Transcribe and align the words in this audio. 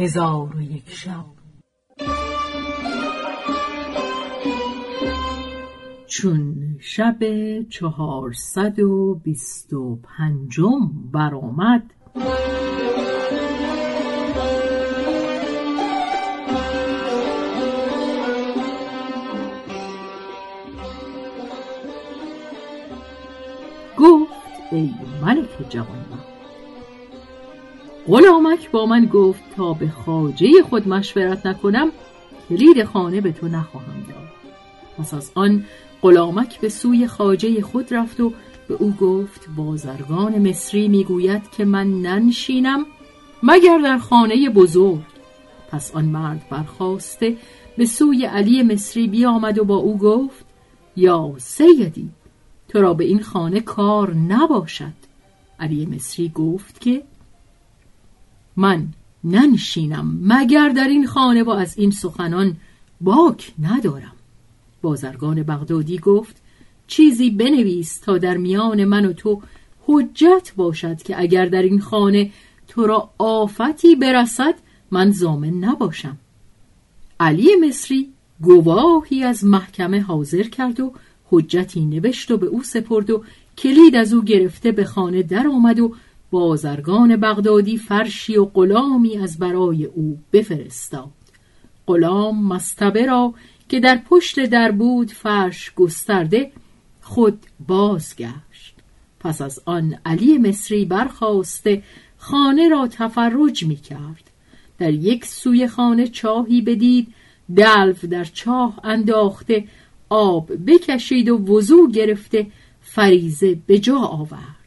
هزار 0.00 0.56
و 0.56 0.62
یک 0.62 0.90
شب. 0.90 1.24
چون 6.06 6.56
شب 6.80 7.18
چهارصد 7.68 8.78
و 8.78 9.20
بیست 9.24 9.72
و 9.72 9.96
پنجم 9.96 11.10
برآمد 11.12 11.94
گفت 23.96 24.32
ای 24.72 24.94
ملک 25.22 25.68
جوانبخت 25.68 26.39
غلامک 28.10 28.70
با 28.70 28.86
من 28.86 29.06
گفت 29.06 29.42
تا 29.56 29.72
به 29.72 29.88
خاجه 29.88 30.62
خود 30.70 30.88
مشورت 30.88 31.46
نکنم 31.46 31.88
کلید 32.48 32.84
خانه 32.84 33.20
به 33.20 33.32
تو 33.32 33.48
نخواهم 33.48 34.04
داد. 34.08 34.28
پس 34.98 35.14
از 35.14 35.30
آن 35.34 35.64
غلامک 36.02 36.60
به 36.60 36.68
سوی 36.68 37.06
خاجه 37.06 37.60
خود 37.62 37.94
رفت 37.94 38.20
و 38.20 38.32
به 38.68 38.74
او 38.74 38.90
گفت 39.00 39.48
بازرگان 39.56 40.48
مصری 40.48 40.88
می‌گوید 40.88 41.50
که 41.50 41.64
من 41.64 42.02
ننشینم 42.02 42.86
مگر 43.42 43.78
در 43.78 43.98
خانه 43.98 44.50
بزرگ. 44.50 45.10
پس 45.70 45.94
آن 45.94 46.04
مرد 46.04 46.46
برخواسته 46.50 47.36
به 47.76 47.86
سوی 47.86 48.24
علی 48.24 48.62
مصری 48.62 49.08
بیامد 49.08 49.58
و 49.58 49.64
با 49.64 49.76
او 49.76 49.98
گفت 49.98 50.44
یا 50.96 51.32
سیدی 51.38 52.10
تو 52.68 52.80
را 52.80 52.94
به 52.94 53.04
این 53.04 53.22
خانه 53.22 53.60
کار 53.60 54.14
نباشد. 54.14 55.00
علی 55.60 55.86
مصری 55.86 56.28
گفت 56.28 56.80
که 56.80 57.02
من 58.56 58.86
ننشینم 59.24 60.18
مگر 60.22 60.68
در 60.68 60.88
این 60.88 61.06
خانه 61.06 61.42
و 61.42 61.50
از 61.50 61.78
این 61.78 61.90
سخنان 61.90 62.56
باک 63.00 63.52
ندارم. 63.62 64.12
بازرگان 64.82 65.42
بغدادی 65.42 65.98
گفت 65.98 66.36
چیزی 66.86 67.30
بنویس 67.30 67.98
تا 67.98 68.18
در 68.18 68.36
میان 68.36 68.84
من 68.84 69.04
و 69.04 69.12
تو 69.12 69.42
حجت 69.86 70.52
باشد 70.56 71.02
که 71.02 71.20
اگر 71.20 71.46
در 71.46 71.62
این 71.62 71.80
خانه 71.80 72.30
تو 72.68 72.86
را 72.86 73.10
آفتی 73.18 73.96
برسد 73.96 74.54
من 74.90 75.10
زامن 75.10 75.64
نباشم. 75.64 76.16
علی 77.20 77.56
مصری 77.68 78.08
گواهی 78.40 79.24
از 79.24 79.44
محکمه 79.44 80.00
حاضر 80.00 80.42
کرد 80.42 80.80
و 80.80 80.92
حجتی 81.30 81.84
نوشت 81.84 82.30
و 82.30 82.36
به 82.36 82.46
او 82.46 82.62
سپرد 82.62 83.10
و 83.10 83.24
کلید 83.58 83.96
از 83.96 84.12
او 84.12 84.24
گرفته 84.24 84.72
به 84.72 84.84
خانه 84.84 85.22
در 85.22 85.46
آمد 85.46 85.80
و 85.80 85.94
بازرگان 86.30 87.16
بغدادی 87.16 87.76
فرشی 87.76 88.36
و 88.36 88.44
غلامی 88.44 89.18
از 89.18 89.38
برای 89.38 89.84
او 89.84 90.18
بفرستاد. 90.32 91.10
غلام 91.86 92.46
مستبه 92.46 93.06
را 93.06 93.34
که 93.68 93.80
در 93.80 94.00
پشت 94.10 94.44
در 94.44 94.70
بود 94.70 95.10
فرش 95.10 95.72
گسترده 95.74 96.52
خود 97.00 97.38
بازگشت. 97.66 98.74
پس 99.20 99.42
از 99.42 99.60
آن 99.64 99.98
علی 100.06 100.38
مصری 100.38 100.84
برخواسته 100.84 101.82
خانه 102.18 102.68
را 102.68 102.88
تفرج 102.88 103.64
می 103.64 103.76
کرد 103.76 104.30
در 104.78 104.92
یک 104.92 105.24
سوی 105.24 105.66
خانه 105.66 106.08
چاهی 106.08 106.62
بدید 106.62 107.14
دلف 107.56 108.04
در 108.04 108.24
چاه 108.24 108.80
انداخته 108.84 109.64
آب 110.08 110.50
بکشید 110.66 111.28
و 111.28 111.38
وضوع 111.38 111.90
گرفته 111.90 112.46
فریزه 112.80 113.58
به 113.66 113.78
جا 113.78 113.98
آورد. 113.98 114.59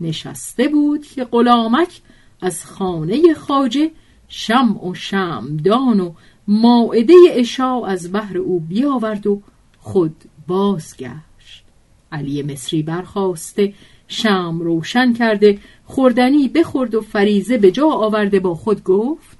نشسته 0.00 0.68
بود 0.68 1.06
که 1.06 1.24
غلامک 1.24 2.00
از 2.40 2.64
خانه 2.64 3.34
خاجه 3.34 3.90
شم 4.28 4.76
و 4.84 4.94
شمدان 4.94 6.00
و 6.00 6.12
ماعده 6.48 7.14
اشا 7.30 7.86
از 7.86 8.12
بحر 8.12 8.38
او 8.38 8.60
بیاورد 8.60 9.26
و 9.26 9.42
خود 9.78 10.16
بازگشت. 10.46 11.64
علی 12.12 12.42
مصری 12.42 12.82
برخواسته 12.82 13.74
شم 14.08 14.60
روشن 14.60 15.12
کرده 15.12 15.58
خوردنی 15.84 16.48
بخورد 16.48 16.94
و 16.94 17.00
فریزه 17.00 17.58
به 17.58 17.70
جا 17.70 17.88
آورده 17.88 18.40
با 18.40 18.54
خود 18.54 18.84
گفت 18.84 19.38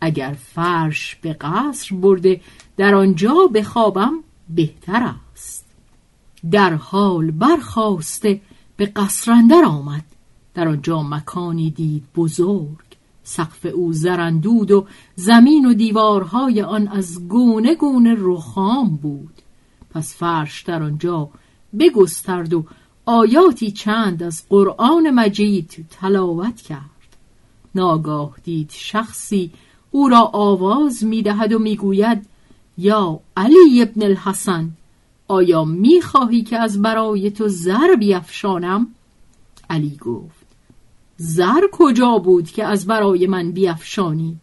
اگر 0.00 0.36
فرش 0.54 1.16
به 1.22 1.32
قصر 1.32 1.96
برده 1.96 2.40
در 2.76 2.94
آنجا 2.94 3.34
بخوابم 3.54 4.12
بهتر 4.48 5.14
است. 5.32 5.66
در 6.50 6.74
حال 6.74 7.30
برخواسته 7.30 8.40
به 8.80 8.86
قصرندر 8.86 9.64
آمد. 9.64 10.04
در 10.54 10.68
آنجا 10.68 11.02
مکانی 11.02 11.70
دید 11.70 12.04
بزرگ. 12.16 12.86
سقف 13.22 13.66
او 13.74 13.92
زرندود 13.92 14.70
و 14.70 14.86
زمین 15.14 15.66
و 15.66 15.74
دیوارهای 15.74 16.62
آن 16.62 16.88
از 16.88 17.28
گونه 17.28 17.74
گونه 17.74 18.14
رخام 18.18 18.96
بود. 18.96 19.32
پس 19.90 20.14
فرش 20.14 20.62
در 20.62 20.82
آنجا 20.82 21.28
بگسترد 21.78 22.54
و 22.54 22.64
آیاتی 23.06 23.70
چند 23.70 24.22
از 24.22 24.42
قرآن 24.48 25.10
مجید 25.10 25.86
تلاوت 25.90 26.60
کرد. 26.60 27.16
ناگاه 27.74 28.34
دید 28.44 28.70
شخصی 28.72 29.50
او 29.90 30.08
را 30.08 30.20
آواز 30.20 31.04
می‌دهد 31.04 31.52
و 31.52 31.58
می‌گوید 31.58 32.26
یا 32.78 33.20
علی 33.36 33.82
ابن 33.82 34.02
الحسن 34.02 34.70
آیا 35.30 35.64
می‌خواهی 35.64 36.42
که 36.42 36.58
از 36.58 36.82
برای 36.82 37.30
تو 37.30 37.48
زر 37.48 37.94
بیافشانم؟ 37.98 38.86
علی 39.70 39.96
گفت 39.96 40.46
زر 41.16 41.60
کجا 41.72 42.18
بود 42.18 42.50
که 42.50 42.64
از 42.64 42.86
برای 42.86 43.26
من 43.26 43.52
بیافشانی؟ 43.52 44.36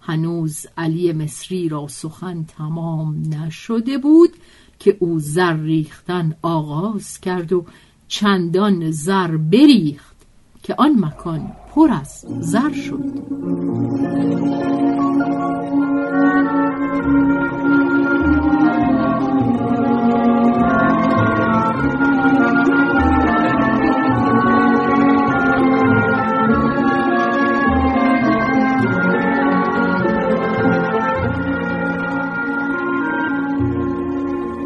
هنوز 0.00 0.66
علی 0.78 1.12
مصری 1.12 1.68
را 1.68 1.88
سخن 1.88 2.44
تمام 2.44 3.22
نشده 3.34 3.98
بود 3.98 4.30
که 4.78 4.96
او 5.00 5.18
زر 5.18 5.56
ریختن 5.56 6.34
آغاز 6.42 7.20
کرد 7.20 7.52
و 7.52 7.64
چندان 8.08 8.90
زر 8.90 9.36
بریخت 9.36 10.16
که 10.62 10.74
آن 10.78 11.04
مکان 11.04 11.52
پر 11.74 11.90
از 11.90 12.24
زر 12.40 12.72
شد. 12.72 13.04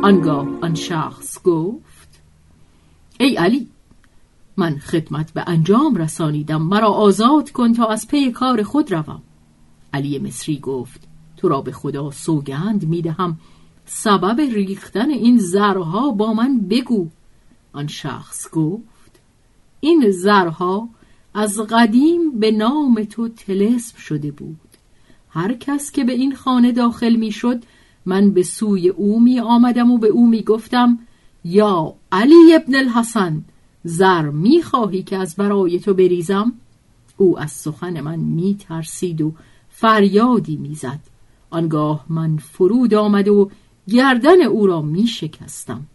آنگاه 0.03 0.49
آن 0.63 0.75
شخص 0.75 1.43
گفت 1.43 2.21
ای 3.21 3.37
علی 3.37 3.69
من 4.57 4.79
خدمت 4.79 5.33
به 5.33 5.45
انجام 5.47 5.97
رسانیدم 5.97 6.63
مرا 6.63 6.89
آزاد 6.89 7.51
کن 7.51 7.73
تا 7.73 7.87
از 7.87 8.09
پی 8.09 8.31
کار 8.31 8.63
خود 8.63 8.93
روم. 8.93 9.23
علی 9.93 10.19
مصری 10.19 10.59
گفت 10.59 11.09
تو 11.37 11.49
را 11.49 11.61
به 11.61 11.73
خدا 11.73 12.11
سوگند 12.11 12.89
می‌دهم 12.89 13.39
سبب 13.87 14.41
ریختن 14.41 15.11
این 15.11 15.39
زرها 15.39 16.11
با 16.11 16.35
من 16.35 16.59
بگو. 16.59 17.09
آن 17.73 17.87
شخص 17.87 18.51
گفت 18.53 19.21
این 19.81 20.11
زرها 20.11 20.89
از 21.35 21.61
قدیم 21.61 22.41
به 22.41 22.51
نام 22.51 23.05
تو 23.05 23.29
تلسم 23.29 23.99
شده 23.99 24.31
بود. 24.31 24.61
هر 25.31 25.55
کس 25.55 25.93
که 25.93 26.05
به 26.05 26.13
این 26.13 26.35
خانه 26.35 26.73
داخل 26.73 27.17
می‌شد 27.17 27.63
من 28.07 28.31
به 28.31 28.43
سوی 28.43 28.89
او 28.89 29.21
می 29.21 29.41
آمدم 29.41 29.91
و 29.91 29.99
به 29.99 30.09
او 30.09 30.27
می 30.27 30.43
گفتم 30.43 30.99
یا 31.45 31.95
علی 32.13 32.55
ابن 32.55 32.75
الحسن 32.75 33.45
زر 33.85 34.23
می 34.31 34.63
خواهی 34.63 35.03
که 35.03 35.17
از 35.17 35.37
برای 35.37 35.79
تو 35.79 35.95
بریزم؟ 35.95 36.53
او 37.17 37.39
از 37.39 37.53
سخن 37.53 38.01
من 38.01 38.19
می 38.19 38.55
ترسید 38.69 39.21
و 39.21 39.33
فریادی 39.69 40.57
می 40.57 40.75
زد. 40.75 41.01
آنگاه 41.51 42.05
من 42.09 42.37
فرود 42.37 42.95
آمد 42.95 43.29
و 43.29 43.51
گردن 43.89 44.43
او 44.43 44.67
را 44.67 44.83
می 44.83 45.07
شکستم. 45.07 45.87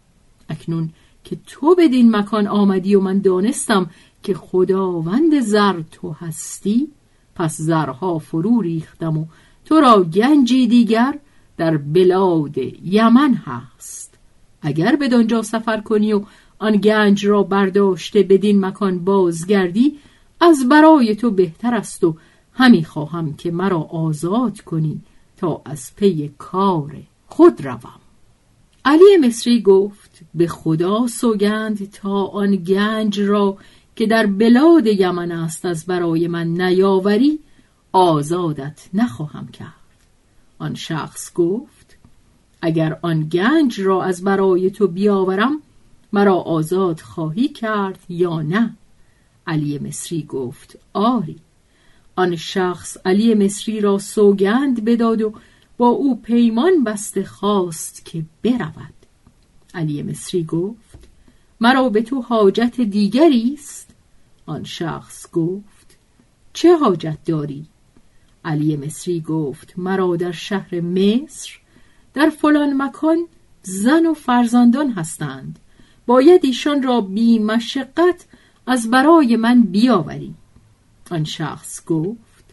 اکنون 0.48 0.90
که 1.24 1.36
تو 1.46 1.74
بدین 1.74 2.16
مکان 2.16 2.46
آمدی 2.46 2.94
و 2.94 3.00
من 3.00 3.18
دانستم 3.18 3.90
که 4.22 4.34
خداوند 4.34 5.40
زر 5.40 5.80
تو 5.92 6.12
هستی 6.12 6.88
پس 7.34 7.56
زرها 7.60 8.18
فرو 8.18 8.60
ریختم 8.60 9.18
و 9.18 9.26
تو 9.64 9.80
را 9.80 10.02
گنجی 10.02 10.66
دیگر 10.66 11.18
در 11.56 11.76
بلاد 11.76 12.58
یمن 12.84 13.34
هست. 13.34 14.18
اگر 14.62 14.96
به 14.96 15.08
دانجا 15.08 15.42
سفر 15.42 15.80
کنی 15.80 16.12
و 16.12 16.22
آن 16.58 16.76
گنج 16.76 17.26
را 17.26 17.42
برداشته 17.42 18.22
بدین 18.22 18.64
مکان 18.64 19.04
بازگردی 19.04 19.98
از 20.40 20.68
برای 20.68 21.16
تو 21.16 21.30
بهتر 21.30 21.74
است 21.74 22.04
و 22.04 22.16
همی 22.52 22.84
خواهم 22.84 23.34
که 23.34 23.50
مرا 23.50 23.80
آزاد 23.80 24.60
کنی 24.60 25.00
تا 25.36 25.62
از 25.64 25.96
پی 25.96 26.30
کار 26.38 26.96
خود 27.26 27.66
روم. 27.66 28.00
علی 28.84 29.16
مصری 29.26 29.62
گفت 29.62 30.20
به 30.34 30.46
خدا 30.46 31.06
سوگند 31.06 31.90
تا 31.90 32.24
آن 32.24 32.56
گنج 32.56 33.20
را 33.20 33.56
که 33.96 34.06
در 34.06 34.26
بلاد 34.26 34.86
یمن 34.86 35.32
است 35.32 35.64
از 35.64 35.86
برای 35.86 36.28
من 36.28 36.46
نیاوری 36.46 37.38
آزادت 37.92 38.88
نخواهم 38.94 39.48
کرد. 39.48 39.85
آن 40.58 40.74
شخص 40.74 41.32
گفت 41.34 41.96
اگر 42.62 42.98
آن 43.02 43.28
گنج 43.28 43.80
را 43.80 44.04
از 44.04 44.24
برای 44.24 44.70
تو 44.70 44.86
بیاورم 44.86 45.62
مرا 46.12 46.34
آزاد 46.34 47.00
خواهی 47.00 47.48
کرد 47.48 47.98
یا 48.08 48.42
نه؟ 48.42 48.76
علی 49.46 49.78
مصری 49.78 50.22
گفت 50.22 50.78
آری. 50.92 51.36
آن 52.16 52.36
شخص 52.36 52.96
علی 53.04 53.34
مصری 53.34 53.80
را 53.80 53.98
سوگند 53.98 54.84
بداد 54.84 55.22
و 55.22 55.32
با 55.78 55.88
او 55.88 56.20
پیمان 56.20 56.84
بسته 56.84 57.24
خواست 57.24 58.04
که 58.04 58.24
برود. 58.42 58.94
علی 59.74 60.02
مصری 60.02 60.44
گفت 60.44 61.08
مرا 61.60 61.88
به 61.88 62.02
تو 62.02 62.20
حاجت 62.20 62.80
دیگری 62.80 63.54
است؟ 63.54 63.94
آن 64.46 64.64
شخص 64.64 65.30
گفت 65.32 65.98
چه 66.52 66.76
حاجت 66.76 67.18
داری؟ 67.24 67.66
علی 68.46 68.76
مصری 68.76 69.20
گفت 69.20 69.74
مرا 69.76 70.16
در 70.16 70.32
شهر 70.32 70.80
مصر 70.80 71.50
در 72.14 72.28
فلان 72.28 72.82
مکان 72.82 73.26
زن 73.62 74.06
و 74.06 74.14
فرزندان 74.14 74.90
هستند. 74.92 75.58
باید 76.06 76.44
ایشان 76.44 76.82
را 76.82 77.00
بی 77.00 77.38
مشقت 77.38 78.24
از 78.66 78.90
برای 78.90 79.36
من 79.36 79.62
بیاوری. 79.62 80.34
آن 81.10 81.24
شخص 81.24 81.84
گفت 81.84 82.44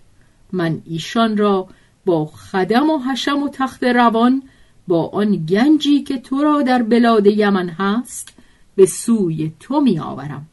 من 0.52 0.82
ایشان 0.86 1.38
را 1.38 1.68
با 2.06 2.26
خدم 2.26 2.90
و 2.90 3.00
حشم 3.00 3.44
و 3.44 3.50
تخت 3.50 3.84
روان 3.84 4.44
با 4.88 5.08
آن 5.08 5.46
گنجی 5.46 6.04
که 6.04 6.18
تو 6.18 6.44
را 6.44 6.62
در 6.62 6.84
بلاد 6.84 7.28
یمن 7.28 7.70
هست 7.70 8.34
به 8.76 8.86
سوی 8.86 9.52
تو 9.60 9.82
می 9.82 10.00
آورم 10.00 10.48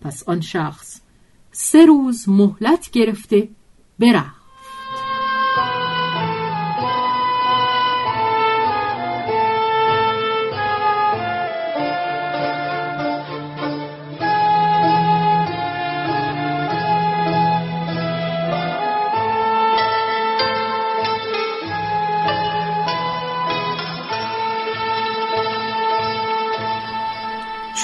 پس 0.00 0.28
آن 0.28 0.40
شخص 0.40 1.00
سه 1.52 1.86
روز 1.86 2.28
مهلت 2.28 2.90
گرفته 2.90 3.48
بره 3.98 4.37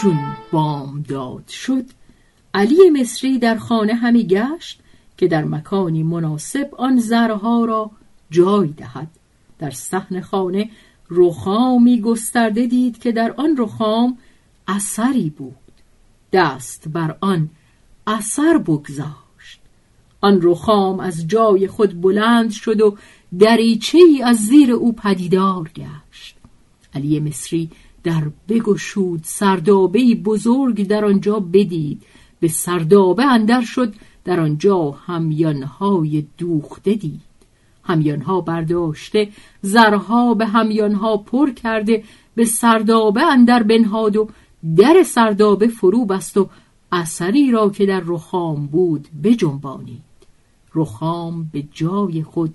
چون 0.05 0.37
بامداد 0.53 1.49
شد 1.49 1.85
علی 2.55 2.91
مصری 2.91 3.39
در 3.39 3.56
خانه 3.56 3.95
همی 3.95 4.27
گشت 4.27 4.81
که 5.17 5.29
در 5.29 5.45
مکانی 5.45 6.03
مناسب 6.03 6.71
آن 6.79 6.97
زرها 6.99 7.65
را 7.65 7.91
جای 8.31 8.69
دهد. 8.69 9.09
در 9.59 9.71
صحن 9.71 10.21
خانه 10.21 10.71
رخامی 11.11 12.01
گسترده 12.01 12.67
دید 12.67 12.99
که 12.99 13.12
در 13.12 13.35
آن 13.37 13.56
رخام 13.59 14.19
اثری 14.69 15.31
بود. 15.31 15.73
دست 16.33 16.89
بر 16.89 17.17
آن 17.21 17.51
اثر 18.06 18.59
بگذاشت. 18.59 19.61
آن 20.21 20.39
رخام 20.43 21.01
از 21.01 21.29
جای 21.29 21.69
خود 21.69 22.01
بلند 22.01 22.51
شد 22.51 22.81
و 22.81 22.97
دریچه 23.39 23.99
ای 23.99 24.23
از 24.23 24.37
زیر 24.37 24.73
او 24.73 24.93
پدیدار 24.93 25.71
گشت. 25.75 26.37
علی 26.95 27.21
مصری 27.21 27.71
در 28.05 28.31
بگشود 28.49 29.21
سردابه 29.25 30.15
بزرگ 30.15 30.87
در 30.87 31.05
آنجا 31.05 31.41
بدید. 31.41 32.03
به 32.41 32.49
سردابه 32.49 33.25
اندر 33.25 33.61
شد 33.61 33.95
در 34.25 34.41
آنجا 34.41 34.91
همیانهای 34.91 36.27
دوخته 36.39 36.95
دید. 36.95 37.21
همیانها 37.85 38.41
برداشته 38.41 39.29
زرها 39.62 40.35
به 40.35 40.47
همیانها 40.47 41.17
پر 41.17 41.51
کرده 41.51 42.05
به 42.35 42.45
سردابه 42.45 43.23
اندر 43.23 43.62
بنهاد 43.62 44.17
و 44.17 44.29
در 44.77 45.03
سردابه 45.03 45.69
فرو 45.69 46.05
بست 46.05 46.37
و 46.37 46.49
اثری 46.93 47.51
را 47.51 47.71
که 47.71 47.87
در 47.87 48.03
رخام 48.06 48.67
بود 48.67 49.09
بجنبانید. 49.25 50.03
رخام 50.75 51.51
به 51.53 51.65
جای 51.73 52.23
خود 52.23 52.55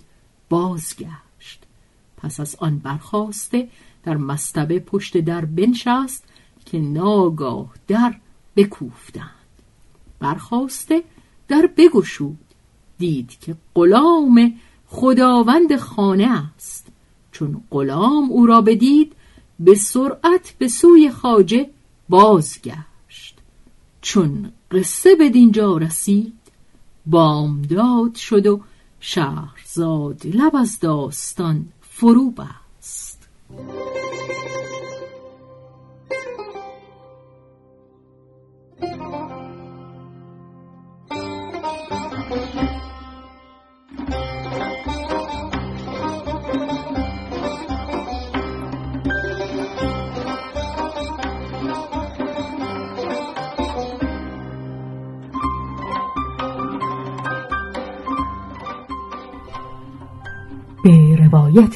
بازگشت. 0.49 1.63
پس 2.17 2.39
از 2.39 2.55
آن 2.59 2.77
برخواسته 2.79 3.67
در 4.03 4.17
مستبه 4.17 4.79
پشت 4.79 5.17
در 5.17 5.45
بنشست 5.45 6.23
که 6.65 6.79
ناگاه 6.79 7.69
در 7.87 8.15
بکوفتند. 8.55 9.29
برخواسته 10.19 11.03
در 11.47 11.69
بگشود. 11.77 12.37
دید 12.97 13.29
که 13.39 13.55
غلام 13.75 14.53
خداوند 14.87 15.75
خانه 15.75 16.45
است. 16.55 16.87
چون 17.31 17.63
غلام 17.71 18.31
او 18.31 18.45
را 18.45 18.61
بدید 18.61 19.13
به 19.59 19.75
سرعت 19.75 20.55
به 20.57 20.67
سوی 20.67 21.11
خاجه 21.11 21.69
بازگشت. 22.09 23.37
چون 24.01 24.51
قصه 24.71 25.15
به 25.15 25.29
دینجا 25.29 25.77
رسید 25.77 26.33
بامداد 27.05 28.15
شد 28.15 28.47
و 28.47 28.61
شهرزاد 28.99 30.21
لب 30.25 30.55
از 30.55 30.79
داستان 30.79 31.65
فرو 31.81 32.31
بست. 32.31 32.68
به 33.49 33.57
روایت 61.15 61.75